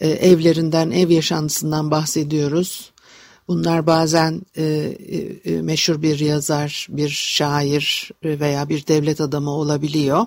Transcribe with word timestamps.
evlerinden, 0.00 0.90
ev 0.90 1.10
yaşantısından 1.10 1.90
bahsediyoruz. 1.90 2.92
Bunlar 3.48 3.86
bazen 3.86 4.42
meşhur 5.44 6.02
bir 6.02 6.18
yazar, 6.18 6.86
bir 6.90 7.08
şair 7.08 8.10
veya 8.24 8.68
bir 8.68 8.86
devlet 8.86 9.20
adamı 9.20 9.50
olabiliyor. 9.50 10.26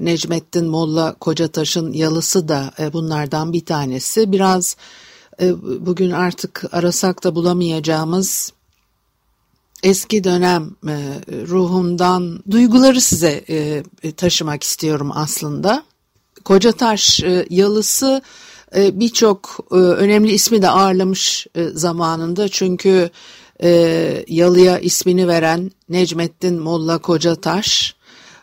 Necmettin 0.00 0.66
Molla 0.66 1.14
Kocataş'ın 1.14 1.92
yalısı 1.92 2.48
da 2.48 2.72
bunlardan 2.92 3.52
bir 3.52 3.64
tanesi. 3.64 4.32
Biraz 4.32 4.76
bugün 5.62 6.10
artık 6.10 6.64
arasak 6.72 7.24
da 7.24 7.34
bulamayacağımız 7.34 8.52
eski 9.82 10.24
dönem 10.24 10.70
ruhundan 11.30 12.42
duyguları 12.50 13.00
size 13.00 13.44
taşımak 14.16 14.62
istiyorum 14.62 15.10
aslında. 15.14 15.84
Kocataş 16.44 17.20
yalısı 17.50 18.22
birçok 18.76 19.66
önemli 19.70 20.32
ismi 20.32 20.62
de 20.62 20.68
ağırlamış 20.70 21.46
zamanında 21.72 22.48
çünkü 22.48 23.10
yalıya 24.28 24.78
ismini 24.78 25.28
veren 25.28 25.70
Necmettin 25.88 26.60
Molla 26.62 26.98
Kocataş 26.98 27.94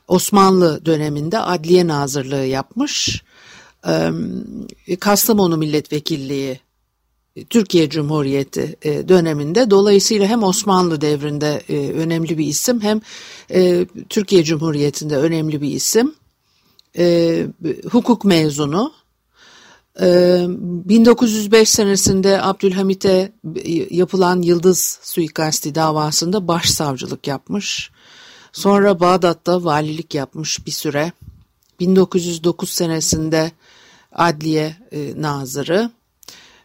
Osmanlı 0.07 0.85
döneminde 0.85 1.39
adliye 1.39 1.87
nazırlığı 1.87 2.45
yapmış. 2.45 3.23
Kastamonu 4.99 5.57
milletvekilliği 5.57 6.59
Türkiye 7.49 7.89
Cumhuriyeti 7.89 8.75
döneminde 8.83 9.69
dolayısıyla 9.69 10.27
hem 10.27 10.43
Osmanlı 10.43 11.01
devrinde 11.01 11.61
önemli 11.93 12.37
bir 12.37 12.45
isim 12.45 12.81
hem 12.81 13.01
Türkiye 14.09 14.43
Cumhuriyeti'nde 14.43 15.17
önemli 15.17 15.61
bir 15.61 15.71
isim. 15.71 16.15
Hukuk 17.91 18.25
mezunu. 18.25 18.93
1905 19.99 21.69
senesinde 21.69 22.41
Abdülhamit'e 22.41 23.31
yapılan 23.89 24.41
Yıldız 24.41 24.99
suikasti 25.01 25.75
davasında 25.75 26.47
başsavcılık 26.47 27.27
yapmış. 27.27 27.91
Sonra 28.51 28.99
Bağdat'ta 28.99 29.63
valilik 29.63 30.15
yapmış 30.15 30.65
bir 30.65 30.71
süre. 30.71 31.11
1909 31.79 32.69
senesinde 32.69 33.51
adliye 34.11 34.75
nazırı. 35.15 35.91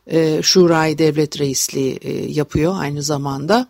E, 0.07 0.43
Şurayı 0.43 0.99
Devlet 0.99 1.41
Reisliği 1.41 1.99
e, 2.03 2.33
yapıyor 2.33 2.75
aynı 2.79 3.03
zamanda. 3.03 3.69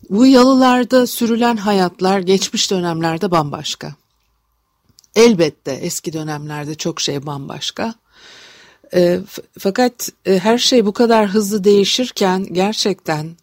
Bu 0.09 0.25
yalılarda 0.25 1.07
sürülen 1.07 1.57
hayatlar 1.57 2.19
geçmiş 2.19 2.72
dönemlerde 2.72 3.31
bambaşka. 3.31 3.95
Elbette 5.16 5.72
eski 5.72 6.13
dönemlerde 6.13 6.75
çok 6.75 7.01
şey 7.01 7.25
bambaşka. 7.25 7.95
Fakat 9.59 10.09
her 10.25 10.57
şey 10.57 10.85
bu 10.85 10.93
kadar 10.93 11.27
hızlı 11.27 11.63
değişirken 11.63 12.47
gerçekten 12.51 13.35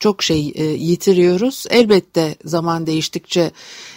çok 0.00 0.22
şey 0.22 0.52
e, 0.54 0.64
yitiriyoruz. 0.64 1.64
Elbette 1.70 2.36
zaman 2.44 2.86
değiştikçe 2.86 3.50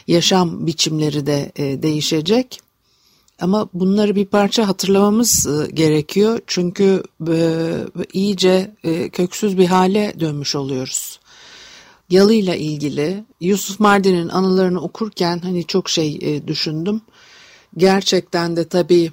yaşam 0.08 0.68
biçimleri 0.68 1.26
de 1.26 1.52
e, 1.56 1.84
değişecek. 1.84 2.60
Ama 3.40 3.70
bunları 3.74 4.16
bir 4.16 4.26
parça 4.26 4.68
hatırlamamız 4.68 5.48
e, 5.48 5.72
gerekiyor. 5.72 6.40
Çünkü 6.48 7.04
iyice 8.14 8.76
köksüz 9.12 9.58
bir 9.58 9.66
hale 9.66 10.14
dönmüş 10.20 10.56
oluyoruz. 10.56 11.20
Yalıyla 12.10 12.56
ilgili 12.56 13.24
Yusuf 13.42 13.80
Mardin'in 13.80 14.30
anılarını 14.30 14.82
okurken 14.82 15.40
hani 15.40 15.68
çok 15.68 15.90
şey 15.90 16.42
düşündüm. 16.48 17.02
Gerçekten 17.78 18.56
de 18.56 18.68
tabii 18.68 19.12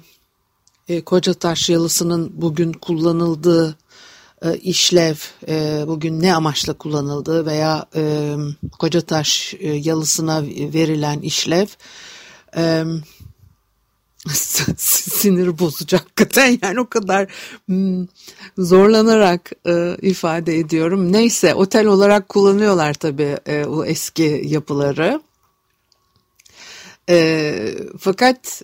Kocataş 1.05 1.69
yalısının 1.69 2.31
bugün 2.33 2.73
kullanıldığı 2.73 3.69
e, 3.69 3.75
işlev 4.61 5.15
e, 5.47 5.83
bugün 5.87 6.21
ne 6.21 6.35
amaçla 6.35 6.73
kullanıldığı 6.73 7.45
veya 7.45 7.85
e, 7.95 8.35
Kocataş 8.79 9.55
yalısına 9.61 10.43
verilen 10.73 11.19
işlev 11.19 11.67
sinir 14.77 15.59
bozucu 15.59 15.97
hakikaten 15.97 16.59
yani 16.63 16.79
o 16.79 16.89
kadar 16.89 17.27
hmm, 17.65 18.07
zorlanarak 18.57 19.51
ifade 20.01 20.57
ediyorum. 20.57 21.13
Neyse 21.13 21.53
otel 21.53 21.85
olarak 21.85 22.29
kullanıyorlar 22.29 22.93
tabii 22.93 23.37
o 23.67 23.85
eski 23.85 24.41
yapıları. 24.45 25.21
fakat 27.99 28.61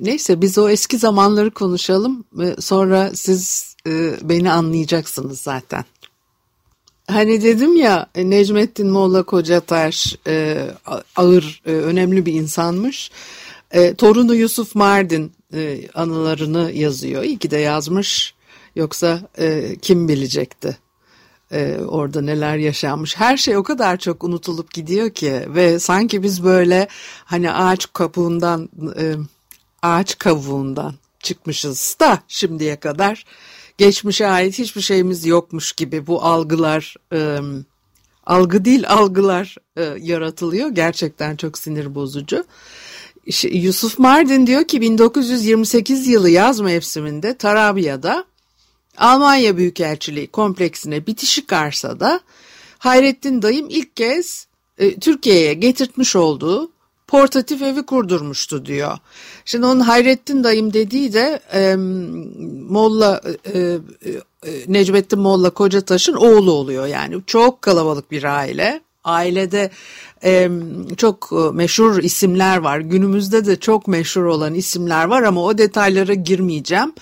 neyse 0.00 0.40
biz 0.40 0.58
o 0.58 0.68
eski 0.68 0.98
zamanları 0.98 1.50
konuşalım. 1.50 2.24
sonra 2.60 3.10
siz 3.14 3.74
e, 3.86 4.12
beni 4.22 4.52
anlayacaksınız 4.52 5.40
zaten. 5.40 5.84
Hani 7.06 7.42
dedim 7.42 7.76
ya 7.76 8.06
Necmettin 8.16 8.90
Molla 8.90 9.22
Kocataş 9.22 10.16
e, 10.26 10.66
ağır, 11.16 11.62
e, 11.66 11.70
önemli 11.72 12.26
bir 12.26 12.32
insanmış. 12.32 13.10
E, 13.70 13.94
torunu 13.94 14.34
Yusuf 14.34 14.74
Mardin 14.74 15.32
e, 15.54 15.88
anılarını 15.94 16.72
yazıyor. 16.72 17.22
İyi 17.22 17.38
ki 17.38 17.50
de 17.50 17.56
yazmış. 17.56 18.34
Yoksa 18.76 19.20
e, 19.38 19.76
kim 19.82 20.08
bilecekti 20.08 20.76
e, 21.52 21.78
orada 21.88 22.20
neler 22.20 22.56
yaşanmış. 22.56 23.16
Her 23.16 23.36
şey 23.36 23.56
o 23.56 23.62
kadar 23.62 23.96
çok 23.96 24.24
unutulup 24.24 24.74
gidiyor 24.74 25.10
ki 25.10 25.42
ve 25.48 25.78
sanki 25.78 26.22
biz 26.22 26.44
böyle 26.44 26.88
hani 27.24 27.52
ağaç 27.52 27.92
kabuğundan, 27.92 28.68
e, 28.98 29.14
ağaç 29.82 30.18
kavuğundan 30.18 30.94
çıkmışız 31.20 31.96
da 32.00 32.22
şimdiye 32.28 32.76
kadar 32.76 33.24
geçmişe 33.78 34.26
ait 34.26 34.58
hiçbir 34.58 34.80
şeyimiz 34.80 35.26
yokmuş 35.26 35.72
gibi 35.72 36.06
bu 36.06 36.24
algılar 36.24 36.94
e, 37.12 37.38
algı 38.26 38.64
değil 38.64 38.88
algılar 38.88 39.56
e, 39.76 39.82
yaratılıyor. 40.00 40.68
Gerçekten 40.68 41.36
çok 41.36 41.58
sinir 41.58 41.94
bozucu. 41.94 42.44
Yusuf 43.52 43.98
Mardin 43.98 44.46
diyor 44.46 44.64
ki 44.64 44.80
1928 44.80 46.06
yılı 46.06 46.30
yaz 46.30 46.60
mevsiminde 46.60 47.36
Tarabya'da 47.36 48.24
Almanya 48.96 49.56
Büyükelçiliği 49.56 50.26
kompleksine 50.26 51.06
bitişik 51.06 51.52
arsada 51.52 52.20
Hayrettin 52.78 53.42
dayım 53.42 53.66
ilk 53.70 53.96
kez 53.96 54.46
e, 54.78 55.00
Türkiye'ye 55.00 55.54
getirtmiş 55.54 56.16
olduğu 56.16 56.70
portatif 57.10 57.62
evi 57.62 57.82
kurdurmuştu 57.82 58.66
diyor. 58.66 58.98
Şimdi 59.44 59.66
onun 59.66 59.80
Hayrettin 59.80 60.44
dayım 60.44 60.72
dediği 60.72 61.12
de 61.12 61.40
e, 61.52 61.76
Molla 62.68 63.20
e, 63.54 63.78
Necmettin 64.68 65.18
Molla 65.18 65.50
Kocataş'ın 65.50 66.14
oğlu 66.14 66.52
oluyor 66.52 66.86
yani. 66.86 67.22
Çok 67.26 67.62
kalabalık 67.62 68.10
bir 68.10 68.24
aile. 68.24 68.80
Ailede 69.04 69.70
e, 70.24 70.50
çok 70.96 71.32
meşhur 71.54 72.02
isimler 72.02 72.56
var. 72.56 72.78
Günümüzde 72.78 73.46
de 73.46 73.56
çok 73.56 73.88
meşhur 73.88 74.24
olan 74.24 74.54
isimler 74.54 75.04
var 75.04 75.22
ama 75.22 75.44
o 75.44 75.58
detaylara 75.58 76.14
girmeyeceğim. 76.14 76.92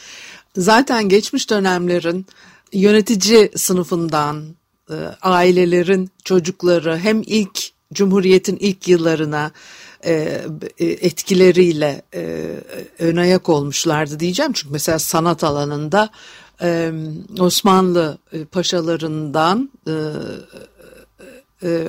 Zaten 0.57 1.09
geçmiş 1.09 1.51
dönemlerin 1.51 2.27
yönetici 2.73 3.51
sınıfından 3.57 4.45
e, 4.91 4.95
ailelerin 5.23 6.11
çocukları 6.25 6.99
hem 6.99 7.23
ilk 7.27 7.71
Cumhuriyet'in 7.93 8.57
ilk 8.57 8.89
yıllarına 8.89 9.51
e, 10.05 10.43
e, 10.79 10.87
etkileriyle 10.87 12.03
e, 12.15 12.47
ön 12.99 13.17
ayak 13.17 13.49
olmuşlardı 13.49 14.21
diyeceğim. 14.21 14.53
Çünkü 14.53 14.73
mesela 14.73 14.99
sanat 14.99 15.45
alanında 15.45 16.11
e, 16.63 16.93
Osmanlı 17.39 18.19
paşalarından 18.53 19.71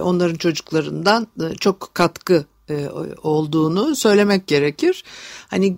onların 0.02 0.36
çocuklarından 0.36 1.28
çok 1.60 1.92
katkı 1.94 2.46
olduğunu 3.24 3.96
söylemek 3.96 4.48
gerekir. 4.48 5.04
Hani 5.48 5.76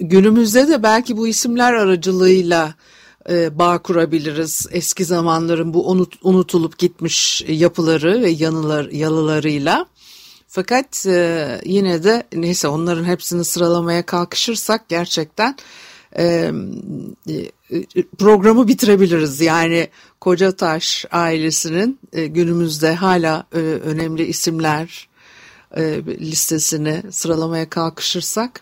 günümüzde 0.00 0.68
de 0.68 0.82
belki 0.82 1.16
bu 1.16 1.28
isimler 1.28 1.72
aracılığıyla 1.72 2.74
bağ 3.52 3.78
kurabiliriz. 3.78 4.66
Eski 4.70 5.04
zamanların 5.04 5.74
bu 5.74 5.90
unut, 5.90 6.14
unutulup 6.22 6.78
gitmiş 6.78 7.44
yapıları 7.48 8.22
ve 8.22 8.30
yanılar, 8.30 8.84
yalılarıyla. 8.90 9.86
Fakat 10.52 11.06
e, 11.06 11.60
yine 11.64 12.04
de 12.04 12.22
neyse 12.32 12.68
onların 12.68 13.04
hepsini 13.04 13.44
sıralamaya 13.44 14.06
kalkışırsak 14.06 14.88
gerçekten 14.88 15.56
e, 16.16 16.52
e, 17.28 17.50
programı 18.18 18.68
bitirebiliriz. 18.68 19.40
Yani 19.40 19.88
Kocataş 20.20 21.04
ailesinin 21.10 21.98
e, 22.12 22.26
günümüzde 22.26 22.94
hala 22.94 23.46
e, 23.52 23.58
önemli 23.58 24.24
isimler 24.26 25.08
e, 25.76 26.02
listesini 26.06 27.02
sıralamaya 27.10 27.70
kalkışırsak 27.70 28.60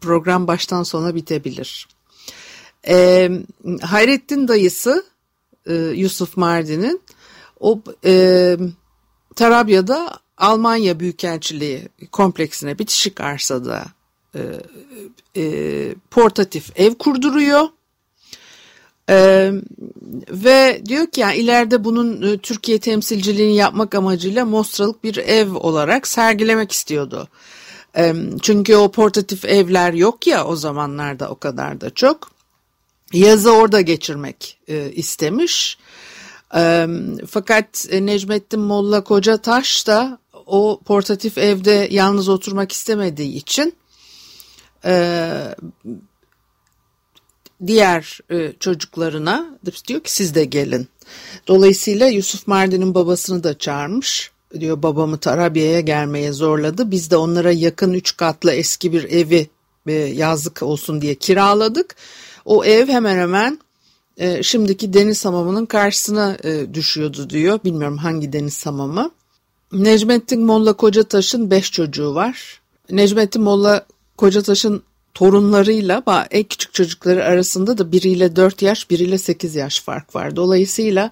program 0.00 0.46
baştan 0.46 0.82
sona 0.82 1.14
bitebilir. 1.14 1.88
E, 2.88 3.30
Hayrettin 3.82 4.48
dayısı 4.48 5.04
e, 5.66 5.74
Yusuf 5.74 6.36
Mardin'in 6.36 7.00
o 7.60 7.82
e, 8.04 8.56
Tarabya'da 9.36 10.25
Almanya 10.38 11.00
Büyükelçiliği 11.00 11.88
kompleksine 12.12 12.78
bitişik 12.78 13.20
arsada 13.20 13.84
e, 14.34 14.40
e, 15.36 15.94
portatif 16.10 16.80
ev 16.80 16.94
kurduruyor. 16.94 17.68
Ee, 19.10 19.52
ve 20.30 20.82
diyor 20.86 21.06
ki 21.06 21.20
yani 21.20 21.36
ileride 21.36 21.84
bunun 21.84 22.22
e, 22.22 22.38
Türkiye 22.38 22.78
temsilciliğini 22.78 23.56
yapmak 23.56 23.94
amacıyla 23.94 24.44
Mostralık 24.44 25.04
bir 25.04 25.16
ev 25.16 25.54
olarak 25.54 26.06
sergilemek 26.06 26.72
istiyordu. 26.72 27.28
Ee, 27.96 28.14
çünkü 28.42 28.76
o 28.76 28.90
portatif 28.90 29.44
evler 29.44 29.92
yok 29.92 30.26
ya 30.26 30.44
o 30.44 30.56
zamanlarda 30.56 31.30
o 31.30 31.38
kadar 31.38 31.80
da 31.80 31.90
çok. 31.90 32.30
Yazı 33.12 33.52
orada 33.52 33.80
geçirmek 33.80 34.58
e, 34.68 34.90
istemiş. 34.92 35.78
E, 36.56 36.86
fakat 37.28 37.86
Necmettin 37.92 38.60
Molla 38.60 39.04
Kocataş 39.04 39.86
da 39.86 40.18
o 40.46 40.80
portatif 40.84 41.38
evde 41.38 41.88
yalnız 41.90 42.28
oturmak 42.28 42.72
istemediği 42.72 43.34
için 43.34 43.74
e, 44.84 45.32
diğer 47.66 48.20
e, 48.30 48.52
çocuklarına 48.60 49.58
diyor 49.88 50.00
ki 50.00 50.12
siz 50.12 50.34
de 50.34 50.44
gelin. 50.44 50.88
Dolayısıyla 51.46 52.06
Yusuf 52.06 52.46
Mardin'in 52.46 52.94
babasını 52.94 53.44
da 53.44 53.58
çağırmış. 53.58 54.30
Diyor 54.60 54.82
babamı 54.82 55.18
Tarabya'ya 55.18 55.80
gelmeye 55.80 56.32
zorladı. 56.32 56.90
Biz 56.90 57.10
de 57.10 57.16
onlara 57.16 57.52
yakın 57.52 57.92
üç 57.92 58.16
katlı 58.16 58.52
eski 58.52 58.92
bir 58.92 59.04
evi 59.04 59.48
e, 59.86 59.92
yazlık 59.92 60.62
olsun 60.62 61.02
diye 61.02 61.14
kiraladık. 61.14 61.96
O 62.44 62.64
ev 62.64 62.88
hemen 62.88 63.16
hemen 63.16 63.58
e, 64.16 64.42
şimdiki 64.42 64.92
deniz 64.92 65.24
hamamının 65.24 65.66
karşısına 65.66 66.36
e, 66.44 66.74
düşüyordu 66.74 67.30
diyor. 67.30 67.60
Bilmiyorum 67.64 67.96
hangi 67.96 68.32
deniz 68.32 68.66
hamamı. 68.66 69.10
Necmettin 69.72 70.42
Molla 70.42 70.72
Kocataş'ın 70.72 71.50
beş 71.50 71.72
çocuğu 71.72 72.14
var. 72.14 72.60
Necmettin 72.90 73.42
Molla 73.42 73.86
Kocataş'ın 74.16 74.82
torunlarıyla 75.14 76.02
en 76.30 76.44
küçük 76.44 76.74
çocukları 76.74 77.24
arasında 77.24 77.78
da 77.78 77.92
biriyle 77.92 78.36
4 78.36 78.62
yaş 78.62 78.90
biriyle 78.90 79.18
8 79.18 79.54
yaş 79.54 79.80
fark 79.80 80.14
var. 80.14 80.36
Dolayısıyla 80.36 81.10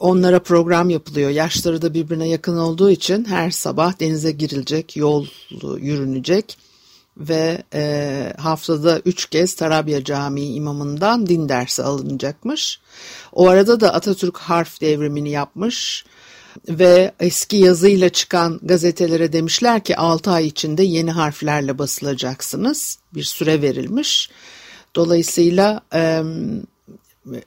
onlara 0.00 0.42
program 0.42 0.90
yapılıyor. 0.90 1.30
Yaşları 1.30 1.82
da 1.82 1.94
birbirine 1.94 2.28
yakın 2.28 2.56
olduğu 2.56 2.90
için 2.90 3.24
her 3.24 3.50
sabah 3.50 4.00
denize 4.00 4.32
girilecek, 4.32 4.96
yol 4.96 5.26
yürünecek 5.78 6.58
ve 7.16 7.62
e, 7.74 8.32
haftada 8.38 9.00
üç 9.04 9.26
kez 9.26 9.54
Tarabya 9.54 10.04
Camii 10.04 10.54
imamından 10.54 11.26
din 11.26 11.48
dersi 11.48 11.82
alınacakmış. 11.82 12.80
O 13.32 13.48
arada 13.48 13.80
da 13.80 13.94
Atatürk 13.94 14.36
harf 14.36 14.80
devrimini 14.80 15.30
yapmış 15.30 16.04
ve 16.68 17.12
eski 17.20 17.56
yazıyla 17.56 18.08
çıkan 18.08 18.60
gazetelere 18.62 19.32
demişler 19.32 19.84
ki 19.84 19.96
6 19.96 20.30
ay 20.30 20.46
içinde 20.46 20.82
yeni 20.82 21.10
harflerle 21.10 21.78
basılacaksınız. 21.78 22.98
Bir 23.14 23.22
süre 23.22 23.62
verilmiş. 23.62 24.30
Dolayısıyla 24.96 25.80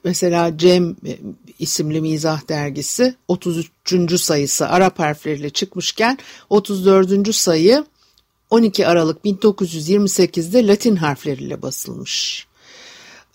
mesela 0.04 0.57
Cem 0.57 0.95
isimli 1.59 2.01
mizah 2.01 2.50
dergisi 2.50 3.15
33. 3.27 4.21
sayısı 4.21 4.69
Arap 4.69 5.00
harfleriyle 5.00 5.50
çıkmışken 5.50 6.18
34. 6.50 7.36
sayı 7.36 7.86
12 8.50 8.88
Aralık 8.88 9.25
1928'de 9.25 10.68
Latin 10.68 10.95
harfleriyle 10.95 11.62
basılmış. 11.62 12.48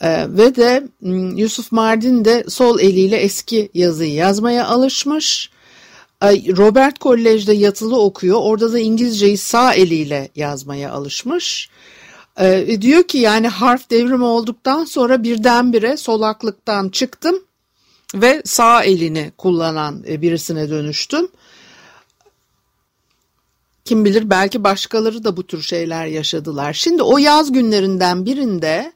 Ee, 0.01 0.27
ve 0.29 0.57
de 0.57 0.89
Yusuf 1.37 1.73
Mardin 1.73 2.25
de 2.25 2.45
sol 2.49 2.81
eliyle 2.81 3.17
eski 3.17 3.69
yazıyı 3.75 4.13
yazmaya 4.15 4.67
alışmış. 4.67 5.51
Robert 6.31 6.99
Kolej'de 6.99 7.53
yatılı 7.53 8.01
okuyor. 8.01 8.39
Orada 8.43 8.73
da 8.73 8.79
İngilizceyi 8.79 9.37
sağ 9.37 9.75
eliyle 9.75 10.29
yazmaya 10.37 10.93
alışmış. 10.93 11.69
Ee, 12.41 12.79
diyor 12.81 13.03
ki 13.03 13.19
yani 13.19 13.49
harf 13.49 13.91
devrimi 13.91 14.25
olduktan 14.25 14.85
sonra 14.85 15.23
birdenbire 15.23 15.97
solaklıktan 15.97 16.89
çıktım 16.89 17.43
ve 18.15 18.43
sağ 18.45 18.83
elini 18.83 19.33
kullanan 19.39 20.05
e, 20.09 20.23
birisine 20.23 20.71
dönüştüm. 20.71 21.29
Kim 23.85 24.05
bilir 24.05 24.31
belki 24.31 24.65
başkaları 24.65 25.25
da 25.25 25.37
bu 25.37 25.47
tür 25.47 25.63
şeyler 25.63 26.07
yaşadılar. 26.07 26.73
Şimdi 26.73 27.03
o 27.03 27.19
yaz 27.19 27.53
günlerinden 27.53 28.27
birinde 28.27 28.93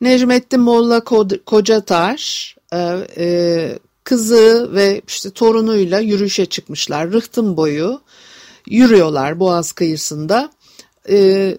Necmettin 0.00 0.60
Molla 0.60 1.04
Kocataş 1.46 2.56
e, 2.72 2.78
e, 3.16 3.78
kızı 4.06 4.70
ve 4.74 5.02
işte 5.08 5.30
torunuyla 5.30 6.00
yürüyüşe 6.00 6.46
çıkmışlar. 6.46 7.12
Rıhtım 7.12 7.56
boyu 7.56 8.00
yürüyorlar 8.66 9.40
Boğaz 9.40 9.72
kıyısında. 9.72 10.50
Ee, 11.08 11.58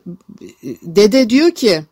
dede 0.82 1.30
diyor 1.30 1.52
ki 1.52 1.84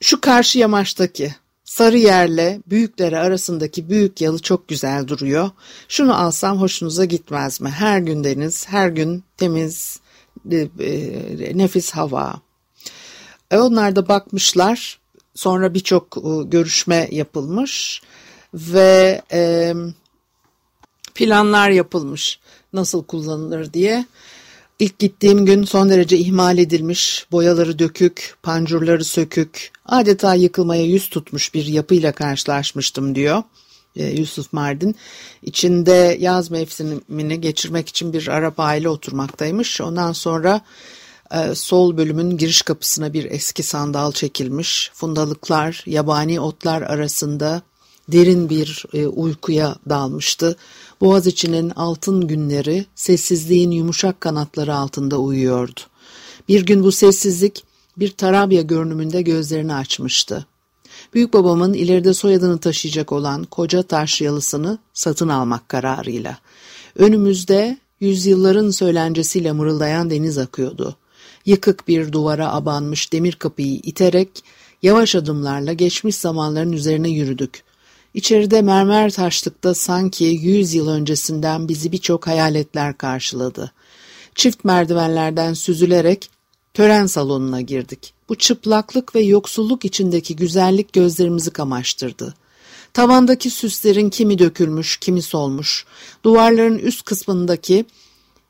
şu 0.00 0.20
karşı 0.20 0.58
yamaçtaki 0.58 1.34
sarı 1.64 1.98
yerle 1.98 2.60
büyükleri 2.66 3.18
arasındaki 3.18 3.88
büyük 3.88 4.20
yalı 4.20 4.38
çok 4.38 4.68
güzel 4.68 5.08
duruyor. 5.08 5.50
Şunu 5.88 6.20
alsam 6.22 6.60
hoşunuza 6.60 7.04
gitmez 7.04 7.60
mi? 7.60 7.68
Her 7.68 7.98
gün 7.98 8.24
deniz, 8.24 8.68
her 8.68 8.88
gün 8.88 9.24
temiz, 9.36 10.00
e, 10.50 10.56
e, 10.80 11.58
nefis 11.58 11.90
hava. 11.90 12.40
E 13.50 13.58
onlar 13.58 13.96
da 13.96 14.08
bakmışlar. 14.08 15.00
Sonra 15.34 15.74
birçok 15.74 16.18
görüşme 16.52 17.08
yapılmış 17.10 18.02
ve 18.54 19.22
e, 19.32 19.74
planlar 21.14 21.70
yapılmış 21.70 22.38
nasıl 22.72 23.04
kullanılır 23.04 23.72
diye. 23.72 24.06
İlk 24.78 24.98
gittiğim 24.98 25.46
gün 25.46 25.64
son 25.64 25.90
derece 25.90 26.18
ihmal 26.18 26.58
edilmiş, 26.58 27.26
boyaları 27.32 27.78
dökük, 27.78 28.34
pancurları 28.42 29.04
sökük, 29.04 29.72
adeta 29.86 30.34
yıkılmaya 30.34 30.84
yüz 30.84 31.08
tutmuş 31.08 31.54
bir 31.54 31.66
yapıyla 31.66 32.12
karşılaşmıştım 32.12 33.14
diyor 33.14 33.42
Yusuf 33.94 34.52
Mardin. 34.52 34.96
İçinde 35.42 36.16
yaz 36.20 36.50
mevsimini 36.50 37.40
geçirmek 37.40 37.88
için 37.88 38.12
bir 38.12 38.28
Arap 38.28 38.60
aile 38.60 38.88
oturmaktaymış. 38.88 39.80
Ondan 39.80 40.12
sonra 40.12 40.60
sol 41.54 41.96
bölümün 41.96 42.36
giriş 42.36 42.62
kapısına 42.62 43.12
bir 43.12 43.24
eski 43.24 43.62
sandal 43.62 44.12
çekilmiş. 44.12 44.90
Fundalıklar, 44.94 45.82
yabani 45.86 46.40
otlar 46.40 46.82
arasında 46.82 47.62
derin 48.12 48.50
bir 48.50 48.84
e, 48.92 49.06
uykuya 49.06 49.76
dalmıştı. 49.88 50.56
Boğaziçi'nin 51.00 51.70
altın 51.70 52.26
günleri 52.26 52.86
sessizliğin 52.94 53.70
yumuşak 53.70 54.20
kanatları 54.20 54.74
altında 54.74 55.18
uyuyordu. 55.18 55.80
Bir 56.48 56.66
gün 56.66 56.82
bu 56.82 56.92
sessizlik 56.92 57.64
bir 57.96 58.10
Tarabya 58.10 58.62
görünümünde 58.62 59.22
gözlerini 59.22 59.74
açmıştı. 59.74 60.46
Büyük 61.14 61.32
babamın 61.32 61.72
ileride 61.72 62.14
soyadını 62.14 62.58
taşıyacak 62.58 63.12
olan 63.12 63.44
koca 63.44 63.82
taş 63.82 64.20
yalısını 64.20 64.78
satın 64.92 65.28
almak 65.28 65.68
kararıyla. 65.68 66.38
Önümüzde 66.96 67.78
yüzyılların 68.00 68.70
söylencesiyle 68.70 69.52
mırıldayan 69.52 70.10
deniz 70.10 70.38
akıyordu. 70.38 70.96
Yıkık 71.46 71.88
bir 71.88 72.12
duvara 72.12 72.52
abanmış 72.52 73.12
demir 73.12 73.32
kapıyı 73.32 73.80
iterek 73.82 74.44
yavaş 74.82 75.14
adımlarla 75.14 75.72
geçmiş 75.72 76.16
zamanların 76.16 76.72
üzerine 76.72 77.10
yürüdük. 77.10 77.62
İçeride 78.14 78.62
mermer 78.62 79.10
taşlıkta 79.10 79.74
sanki 79.74 80.24
yüz 80.24 80.74
yıl 80.74 80.88
öncesinden 80.88 81.68
bizi 81.68 81.92
birçok 81.92 82.26
hayaletler 82.26 82.98
karşıladı. 82.98 83.72
Çift 84.34 84.64
merdivenlerden 84.64 85.54
süzülerek 85.54 86.30
tören 86.74 87.06
salonuna 87.06 87.60
girdik. 87.60 88.12
Bu 88.28 88.34
çıplaklık 88.34 89.14
ve 89.14 89.20
yoksulluk 89.20 89.84
içindeki 89.84 90.36
güzellik 90.36 90.92
gözlerimizi 90.92 91.50
kamaştırdı. 91.50 92.34
Tavandaki 92.92 93.50
süslerin 93.50 94.10
kimi 94.10 94.38
dökülmüş, 94.38 94.96
kimi 94.96 95.22
solmuş. 95.22 95.86
Duvarların 96.24 96.78
üst 96.78 97.04
kısmındaki 97.04 97.84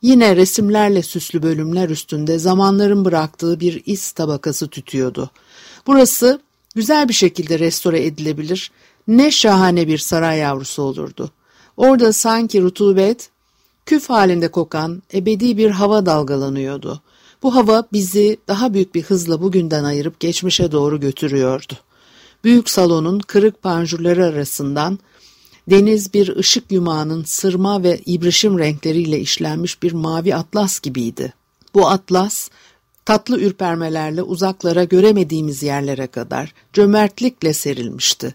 yine 0.03 0.37
resimlerle 0.37 1.03
süslü 1.03 1.43
bölümler 1.43 1.89
üstünde 1.89 2.39
zamanların 2.39 3.05
bıraktığı 3.05 3.61
bir 3.61 3.83
iz 3.87 4.13
tabakası 4.13 4.69
tütüyordu. 4.69 5.31
Burası 5.87 6.41
güzel 6.75 7.09
bir 7.09 7.15
şekilde 7.15 7.59
restore 7.59 8.05
edilebilir, 8.05 8.71
ne 9.09 9.31
şahane 9.31 9.89
bir 9.89 9.99
saray 9.99 10.39
yavrusu 10.39 10.83
olurdu. 10.83 11.31
Orada 11.77 12.13
sanki 12.13 12.63
rutubet, 12.63 13.31
küf 13.87 14.11
halinde 14.11 14.49
kokan 14.49 15.03
ebedi 15.15 15.57
bir 15.57 15.71
hava 15.71 16.07
dalgalanıyordu. 16.07 17.01
Bu 17.43 17.55
hava 17.55 17.85
bizi 17.93 18.39
daha 18.49 18.75
büyük 18.75 18.95
bir 18.95 19.03
hızla 19.03 19.43
bugünden 19.43 19.85
ayırıp 19.85 20.21
geçmişe 20.21 20.73
doğru 20.73 21.01
götürüyordu. 21.01 21.73
Büyük 22.45 22.71
salonun 22.71 23.19
kırık 23.19 23.63
panjurları 23.63 24.25
arasından 24.25 24.99
deniz 25.71 26.15
bir 26.15 26.37
ışık 26.37 26.73
yumağının 26.73 27.25
sırma 27.25 27.83
ve 27.83 28.01
ibrişim 28.07 28.59
renkleriyle 28.59 29.21
işlenmiş 29.21 29.83
bir 29.83 29.93
mavi 29.93 30.35
atlas 30.35 30.81
gibiydi. 30.81 31.33
Bu 31.75 31.89
atlas 31.89 32.49
tatlı 33.05 33.41
ürpermelerle 33.41 34.23
uzaklara 34.23 34.85
göremediğimiz 34.85 35.63
yerlere 35.63 36.07
kadar 36.07 36.55
cömertlikle 36.73 37.55
serilmişti. 37.55 38.35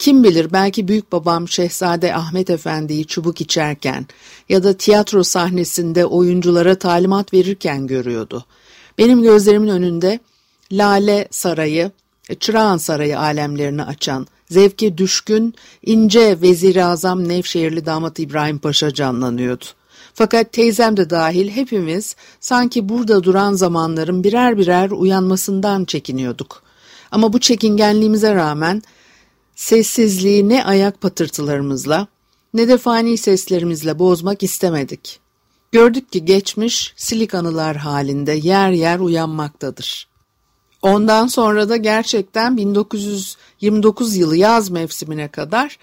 Kim 0.00 0.24
bilir 0.24 0.52
belki 0.52 0.88
büyük 0.88 1.12
babam 1.12 1.48
Şehzade 1.48 2.14
Ahmet 2.14 2.50
Efendi'yi 2.50 3.06
çubuk 3.06 3.40
içerken 3.40 4.06
ya 4.48 4.62
da 4.62 4.72
tiyatro 4.72 5.22
sahnesinde 5.22 6.06
oyunculara 6.06 6.74
talimat 6.74 7.34
verirken 7.34 7.86
görüyordu. 7.86 8.44
Benim 8.98 9.22
gözlerimin 9.22 9.68
önünde 9.68 10.20
Lale 10.72 11.28
Sarayı, 11.30 11.90
Çırağan 12.40 12.76
Sarayı 12.76 13.18
alemlerini 13.18 13.82
açan, 13.82 14.26
zevke 14.50 14.98
düşkün, 14.98 15.54
ince 15.86 16.40
Vezir-i 16.42 16.84
Azam 16.84 17.28
Nevşehirli 17.28 17.86
damat 17.86 18.18
İbrahim 18.18 18.58
Paşa 18.58 18.94
canlanıyordu. 18.94 19.64
Fakat 20.14 20.52
teyzem 20.52 20.96
de 20.96 21.10
dahil 21.10 21.48
hepimiz 21.48 22.16
sanki 22.40 22.88
burada 22.88 23.22
duran 23.22 23.52
zamanların 23.52 24.24
birer 24.24 24.58
birer 24.58 24.90
uyanmasından 24.90 25.84
çekiniyorduk. 25.84 26.62
Ama 27.10 27.32
bu 27.32 27.40
çekingenliğimize 27.40 28.34
rağmen 28.34 28.82
Sessizliği 29.60 30.48
ne 30.48 30.64
ayak 30.64 31.00
patırtılarımızla 31.00 32.06
ne 32.54 32.68
de 32.68 32.78
fani 32.78 33.18
seslerimizle 33.18 33.98
bozmak 33.98 34.42
istemedik. 34.42 35.20
Gördük 35.72 36.12
ki 36.12 36.24
geçmiş 36.24 36.94
silik 36.96 37.34
anılar 37.34 37.76
halinde 37.76 38.32
yer 38.32 38.70
yer 38.70 38.98
uyanmaktadır. 38.98 40.08
Ondan 40.82 41.26
sonra 41.26 41.68
da 41.68 41.76
gerçekten 41.76 42.56
1929 42.56 44.16
yılı 44.16 44.36
yaz 44.36 44.70
mevsimine 44.70 45.28
kadar 45.28 45.78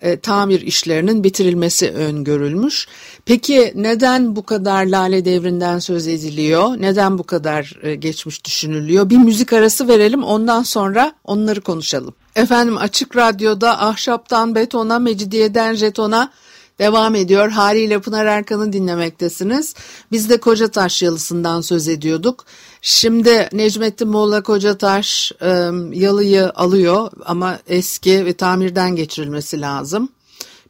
e, 0.00 0.20
tamir 0.20 0.60
işlerinin 0.60 1.24
bitirilmesi 1.24 1.90
öngörülmüş. 1.90 2.86
Peki 3.24 3.72
neden 3.74 4.36
bu 4.36 4.42
kadar 4.42 4.86
lale 4.86 5.24
devrinden 5.24 5.78
söz 5.78 6.06
ediliyor? 6.06 6.68
Neden 6.78 7.18
bu 7.18 7.22
kadar 7.22 7.78
e, 7.82 7.94
geçmiş 7.94 8.44
düşünülüyor? 8.44 9.10
Bir 9.10 9.16
müzik 9.16 9.52
arası 9.52 9.88
verelim 9.88 10.24
ondan 10.24 10.62
sonra 10.62 11.12
onları 11.24 11.60
konuşalım. 11.60 12.14
Efendim 12.36 12.78
Açık 12.78 13.16
Radyo'da 13.16 13.82
ahşaptan 13.82 14.54
betona, 14.54 14.98
mecidiyeden 14.98 15.74
jetona 15.74 16.30
devam 16.78 17.14
ediyor. 17.14 17.50
Haliyle 17.50 18.00
Pınar 18.00 18.26
Erkan'ı 18.26 18.72
dinlemektesiniz. 18.72 19.74
Biz 20.12 20.30
de 20.30 20.40
Kocataş 20.40 21.02
yalısından 21.02 21.60
söz 21.60 21.88
ediyorduk. 21.88 22.44
Şimdi 22.82 23.48
Necmettin 23.52 24.08
Molla 24.08 24.42
Kocataş 24.42 25.32
e, 25.40 25.48
yalıyı 25.92 26.50
alıyor 26.50 27.10
ama 27.24 27.58
eski 27.66 28.24
ve 28.24 28.32
tamirden 28.32 28.96
geçirilmesi 28.96 29.60
lazım. 29.60 30.08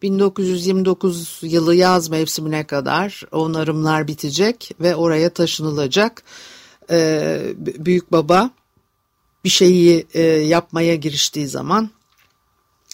1929 0.02 1.38
yılı 1.42 1.74
yaz 1.74 2.08
mevsimine 2.08 2.66
kadar 2.66 3.22
onarımlar 3.32 4.08
bitecek 4.08 4.70
ve 4.80 4.96
oraya 4.96 5.30
taşınılacak. 5.30 6.22
Ee, 6.90 7.42
büyük 7.58 8.12
baba 8.12 8.50
bir 9.44 9.48
şeyi 9.48 10.06
e, 10.14 10.22
yapmaya 10.22 10.94
giriştiği 10.94 11.48
zaman 11.48 11.90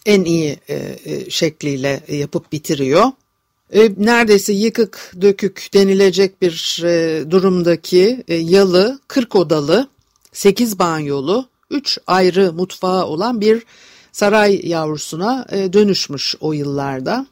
en 0.06 0.24
iyi 0.24 0.58
e, 0.68 0.74
e, 1.04 1.30
şekliyle 1.30 2.00
yapıp 2.08 2.52
bitiriyor. 2.52 3.04
E, 3.72 3.90
neredeyse 3.96 4.52
yıkık 4.52 5.14
dökük 5.20 5.68
denilecek 5.74 6.42
bir 6.42 6.82
durumdaki 7.30 8.24
yalı 8.28 9.00
40 9.08 9.36
odalı 9.36 9.88
8 10.32 10.78
banyolu 10.78 11.48
3 11.70 11.98
ayrı 12.06 12.52
mutfağı 12.52 13.06
olan 13.06 13.40
bir 13.40 13.62
saray 14.12 14.60
yavrusuna 14.68 15.46
dönüşmüş 15.72 16.34
o 16.40 16.52
yıllarda. 16.52 17.26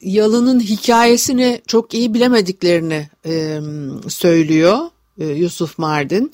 Yalının 0.00 0.60
hikayesini 0.60 1.62
çok 1.66 1.94
iyi 1.94 2.14
bilemediklerini 2.14 3.08
söylüyor 4.08 4.78
Yusuf 5.18 5.78
Mardin. 5.78 6.32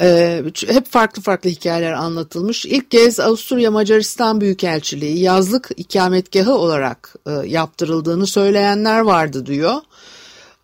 Ee, 0.00 0.44
hep 0.66 0.86
farklı 0.86 1.22
farklı 1.22 1.50
hikayeler 1.50 1.92
anlatılmış. 1.92 2.66
İlk 2.66 2.90
kez 2.90 3.20
Avusturya 3.20 3.70
Macaristan 3.70 4.40
Büyükelçiliği 4.40 5.18
yazlık 5.18 5.70
ikametgahı 5.76 6.54
olarak 6.54 7.14
e, 7.26 7.30
yaptırıldığını 7.30 8.26
söyleyenler 8.26 9.00
vardı 9.00 9.46
diyor. 9.46 9.74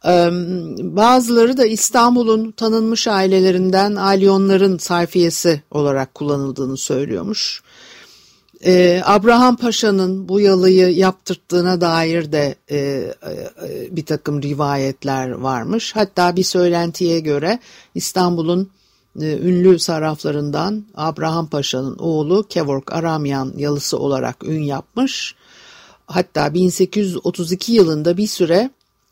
Ee, 0.07 0.31
bazıları 0.79 1.57
da 1.57 1.67
İstanbul'un 1.67 2.51
tanınmış 2.51 3.09
ailelerinden 3.09 3.97
alyonların 3.97 4.79
sayfiyesi 4.79 5.63
olarak 5.71 6.15
kullanıldığını 6.15 6.77
söylüyormuş. 6.77 7.63
Ee, 8.65 9.03
Abraham 9.05 9.57
Paşa'nın 9.57 10.29
bu 10.29 10.41
yalıyı 10.41 10.91
yaptırttığına 10.91 11.81
dair 11.81 12.33
de 12.33 12.55
e, 12.71 12.79
e, 12.79 13.97
bir 13.97 14.07
takım 14.07 14.43
rivayetler 14.43 15.31
varmış. 15.31 15.97
Hatta 15.97 16.37
bir 16.37 16.43
söylentiye 16.43 17.21
göre 17.21 17.59
İstanbul'un 17.95 18.71
ünlü 19.17 19.79
sarraflarından 19.79 20.85
Abraham 20.95 21.47
Paşa'nın 21.47 21.97
oğlu 21.99 22.47
Kevork 22.49 22.93
Aramyan 22.93 23.53
yalısı 23.57 23.99
olarak 23.99 24.45
ün 24.45 24.63
yapmış. 24.63 25.35
Hatta 26.07 26.55
1832 26.55 27.73
yılında 27.73 28.17
bir 28.17 28.27
süre 28.27 28.71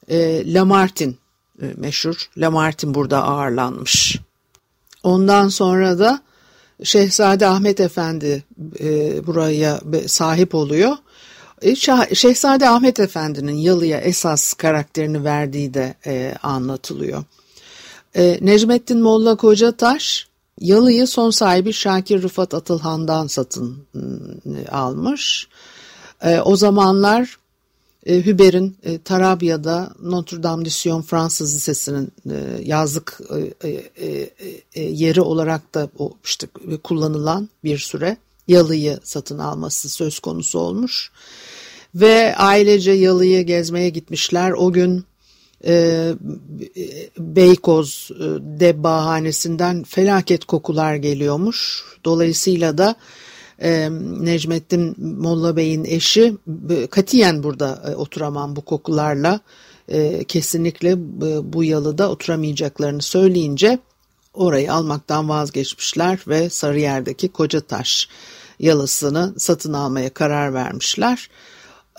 e, 0.09 0.53
Lamartin 0.55 1.19
e, 1.63 1.67
meşhur 1.77 2.31
Lamartin 2.37 2.95
burada 2.95 3.25
ağırlanmış. 3.25 4.19
Ondan 5.03 5.49
sonra 5.49 5.99
da 5.99 6.23
Şehzade 6.83 7.47
Ahmet 7.47 7.81
Efendi 7.81 8.45
e, 8.81 9.27
buraya 9.27 9.81
sahip 10.07 10.55
oluyor. 10.55 10.97
E, 11.63 11.77
Şehzade 12.15 12.69
Ahmet 12.69 13.01
Efendi'nin 13.01 13.57
yalıya 13.57 14.01
esas 14.01 14.53
karakterini 14.53 15.25
verdiği 15.25 15.75
de 15.75 15.95
e, 16.07 16.35
anlatılıyor. 16.43 17.25
E, 18.17 18.39
Necmettin 18.41 19.01
Molla 19.01 19.37
Kocataş 19.37 20.29
yalıyı 20.61 21.07
son 21.07 21.31
sahibi 21.31 21.73
Şakir 21.73 22.23
Rıfat 22.23 22.55
Atılhan'dan 22.55 23.27
satın 23.27 23.77
e, 24.47 24.69
almış. 24.69 25.49
E, 26.23 26.41
o 26.41 26.57
zamanlar 26.57 27.39
e, 28.07 28.27
Hüber'in 28.27 28.77
e, 28.83 28.99
Tarabya'da 28.99 29.93
Notre 30.03 30.43
Dame 30.43 30.65
de 30.65 30.71
Sion 30.71 31.03
Fransız 31.03 31.55
Lisesi'nin 31.55 32.13
e, 32.31 32.63
yazlık 32.65 33.21
e, 33.63 33.69
e, 33.69 34.31
e, 34.75 34.83
yeri 34.83 35.21
olarak 35.21 35.75
da 35.75 35.89
o 35.99 36.13
işte 36.25 36.47
kullanılan 36.83 37.49
bir 37.65 37.79
süre 37.79 38.17
yalıyı 38.49 38.99
satın 39.03 39.39
alması 39.39 39.89
söz 39.89 40.19
konusu 40.19 40.59
olmuş. 40.59 41.11
Ve 41.95 42.37
ailece 42.37 42.91
yalıyı 42.91 43.43
gezmeye 43.43 43.89
gitmişler. 43.89 44.51
O 44.51 44.73
gün 44.73 45.05
e, 45.67 46.13
Beykoz 47.19 48.11
de 48.41 48.83
bahanesinden 48.83 49.85
felaket 49.85 50.45
kokular 50.45 50.95
geliyormuş. 50.95 51.85
Dolayısıyla 52.05 52.79
da 52.79 52.97
e, 53.63 53.89
Necmettin 54.21 54.95
Molla 55.21 55.57
Bey'in 55.57 55.85
eşi 55.85 56.37
katiyen 56.91 57.43
burada 57.43 57.83
e, 57.93 57.97
oturamam 57.97 58.57
bu 58.57 58.61
kokularla 58.61 59.41
e, 59.89 60.25
kesinlikle 60.25 60.91
e, 60.91 61.53
bu 61.53 61.65
yalıda 61.65 62.11
oturamayacaklarını 62.11 63.03
söyleyince 63.03 63.79
orayı 64.35 64.73
almaktan 64.73 65.29
vazgeçmişler 65.29 66.19
ve 66.29 66.51
Sarıyer'deki 66.51 67.29
Koca 67.29 67.61
Taş 67.61 68.09
yalısını 68.61 69.35
satın 69.39 69.73
almaya 69.73 70.11
karar 70.11 70.55
vermişler. 70.55 71.31